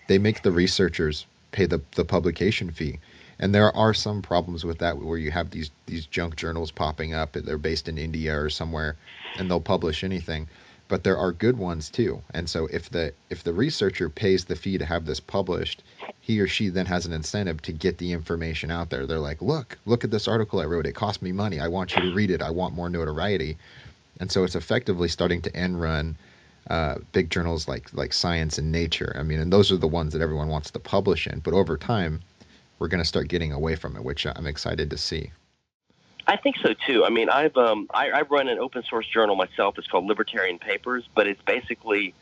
[0.09, 2.99] they make the researchers pay the, the publication fee.
[3.39, 7.15] And there are some problems with that where you have these these junk journals popping
[7.15, 7.33] up.
[7.33, 8.97] They're based in India or somewhere,
[9.39, 10.49] and they'll publish anything
[10.89, 12.23] but there are good ones too.
[12.33, 15.83] And so if the if the researcher pays the fee to have this published,
[16.21, 19.07] he or she then has an incentive to get the information out there.
[19.07, 20.87] They're like, "Look, look at this article I wrote.
[20.87, 21.61] It cost me money.
[21.61, 22.43] I want you to read it.
[22.43, 23.57] I want more notoriety."
[24.21, 26.17] And so it's effectively starting to end run
[26.71, 29.15] uh, big journals like like Science and Nature.
[29.19, 31.41] I mean, and those are the ones that everyone wants to publish in.
[31.41, 32.21] But over time,
[32.79, 35.31] we're going to start getting away from it, which I'm excited to see.
[36.27, 37.05] I think so too.
[37.05, 39.77] I mean, I've um, I, I run an open source journal myself.
[39.79, 42.15] It's called Libertarian Papers, but it's basically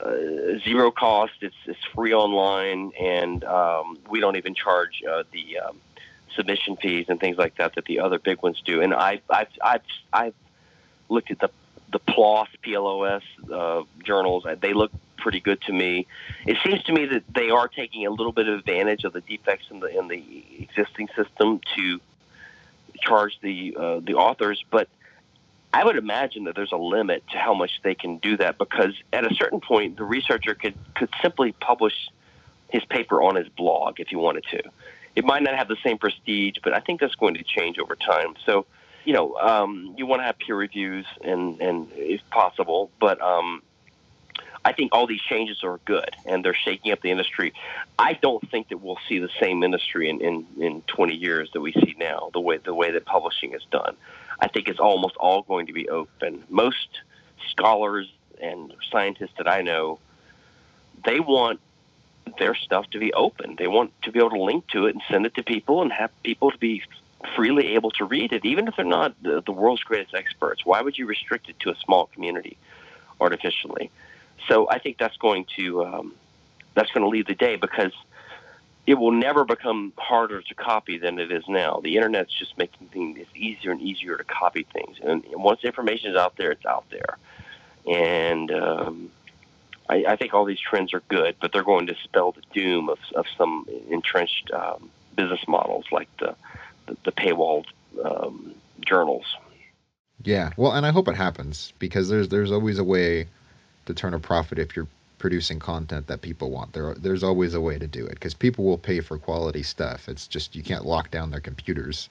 [0.00, 1.34] uh, zero cost.
[1.40, 5.80] It's it's free online, and um, we don't even charge uh, the um,
[6.34, 8.80] submission fees and things like that that the other big ones do.
[8.80, 9.82] And I I've I've
[10.12, 10.34] I've
[11.08, 11.50] looked at the
[11.92, 13.22] the PLOS PLOS
[13.52, 14.44] uh, journals.
[14.60, 16.06] They look pretty good to me.
[16.44, 19.20] It seems to me that they are taking a little bit of advantage of the
[19.20, 22.00] defects in the in the existing system to
[23.00, 24.88] charge the uh, the authors, but
[25.74, 28.94] I would imagine that there's a limit to how much they can do that because
[29.12, 31.94] at a certain point, the researcher could could simply publish
[32.70, 34.62] his paper on his blog if he wanted to.
[35.16, 37.96] It might not have the same prestige, but I think that's going to change over
[37.96, 38.34] time.
[38.46, 38.66] So,
[39.04, 43.60] you know, um, you want to have peer reviews and and if possible, but um,
[44.64, 47.52] I think all these changes are good and they're shaking up the industry.
[47.98, 51.60] I don't think that we'll see the same industry in, in, in 20 years that
[51.60, 53.96] we see now, the way, the way that publishing is done.
[54.40, 56.44] I think it's almost all going to be open.
[56.48, 56.88] Most
[57.50, 58.10] scholars
[58.40, 59.98] and scientists that I know,
[61.04, 61.60] they want
[62.38, 63.56] their stuff to be open.
[63.58, 65.92] They want to be able to link to it and send it to people and
[65.92, 66.82] have people to be
[67.36, 70.64] freely able to read it, even if they're not the, the world's greatest experts.
[70.64, 72.56] Why would you restrict it to a small community
[73.20, 73.90] artificially?
[74.48, 76.14] So I think that's going to um,
[76.74, 77.92] that's going to lead the day because
[78.86, 81.80] it will never become harder to copy than it is now.
[81.82, 86.16] The internet's just making things easier and easier to copy things, and once information is
[86.16, 87.18] out there, it's out there.
[87.86, 89.10] And um,
[89.88, 92.88] I, I think all these trends are good, but they're going to spell the doom
[92.88, 96.34] of, of some entrenched um, business models like the
[96.86, 97.66] the, the paywalled
[98.04, 98.54] um,
[98.86, 99.24] journals.
[100.22, 103.26] Yeah, well, and I hope it happens because there's there's always a way
[103.86, 106.72] to turn a profit if you're producing content that people want.
[106.74, 110.08] There, there's always a way to do it because people will pay for quality stuff.
[110.08, 112.10] It's just you can't lock down their computers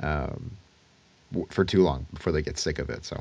[0.00, 0.52] um,
[1.50, 3.04] for too long before they get sick of it.
[3.04, 3.20] So,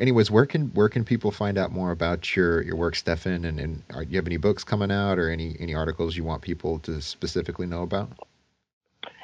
[0.00, 3.44] anyways, where can where can people find out more about your your work, Stephan?
[3.44, 6.24] And and are, do you have any books coming out or any any articles you
[6.24, 8.10] want people to specifically know about?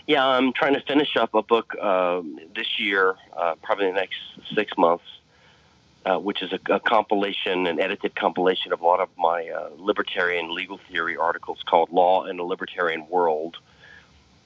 [0.06, 2.22] Yeah, I'm trying to finish up a book uh,
[2.54, 4.18] this year, uh, probably the next
[4.54, 5.04] six months
[6.06, 9.68] uh, which is a, a, compilation, an edited compilation of a lot of my uh,
[9.76, 13.56] libertarian legal theory articles called Law in a Libertarian World.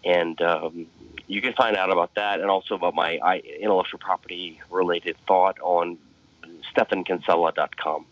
[0.05, 0.87] And um,
[1.27, 5.99] you can find out about that and also about my intellectual property related thought on
[6.73, 8.07] stephankinsella.com.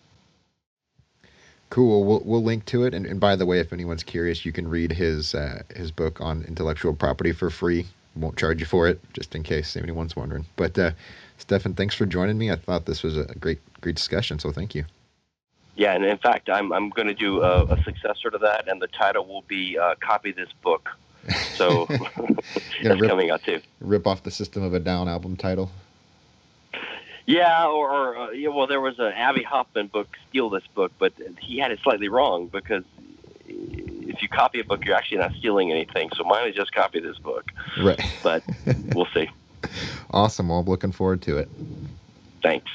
[1.68, 2.04] Cool.
[2.04, 2.92] We'll, we'll link to it.
[2.92, 6.20] And, and, by the way, if anyone's curious, you can read his uh, his book
[6.20, 7.86] on intellectual property for free.
[8.16, 10.44] Won't charge you for it, just in case anyone's wondering.
[10.56, 10.90] But uh,
[11.38, 12.50] Stephan, thanks for joining me.
[12.50, 14.38] I thought this was a great great discussion.
[14.38, 14.84] So thank you.
[15.74, 18.82] Yeah, and in fact, I'm I'm going to do a, a successor to that, and
[18.82, 20.90] the title will be uh, "Copy This Book."
[21.54, 21.86] So
[22.82, 23.60] that's rip, coming out too.
[23.80, 25.70] Rip off the System of a Down album title.
[27.24, 30.92] Yeah, or, or uh, yeah, well, there was an Abbie Hoffman book, "Steal This Book,"
[30.98, 32.84] but he had it slightly wrong because
[34.08, 36.10] if you copy a book, you're actually not stealing anything.
[36.16, 37.44] So mine is just copy this book.
[37.80, 38.00] Right.
[38.22, 38.42] But
[38.94, 39.28] we'll see.
[40.10, 40.48] Awesome.
[40.48, 41.48] Well, I'm looking forward to it.
[42.42, 42.70] Thanks.